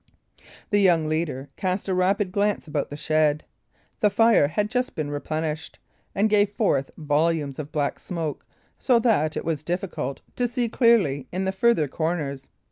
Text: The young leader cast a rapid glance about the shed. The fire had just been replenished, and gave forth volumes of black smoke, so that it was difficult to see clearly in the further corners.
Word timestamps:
The 0.71 0.79
young 0.81 1.05
leader 1.05 1.49
cast 1.57 1.87
a 1.87 1.93
rapid 1.93 2.31
glance 2.31 2.67
about 2.67 2.89
the 2.89 2.97
shed. 2.97 3.43
The 3.99 4.09
fire 4.09 4.47
had 4.47 4.67
just 4.67 4.95
been 4.95 5.11
replenished, 5.11 5.77
and 6.15 6.27
gave 6.27 6.49
forth 6.53 6.89
volumes 6.97 7.59
of 7.59 7.71
black 7.71 7.99
smoke, 7.99 8.43
so 8.79 8.97
that 8.97 9.37
it 9.37 9.45
was 9.45 9.61
difficult 9.61 10.21
to 10.37 10.47
see 10.47 10.69
clearly 10.69 11.27
in 11.31 11.45
the 11.45 11.51
further 11.51 11.87
corners. 11.87 12.49